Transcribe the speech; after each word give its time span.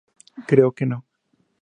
Creo 0.49 0.69
que 0.77 0.87
no. 0.87 0.97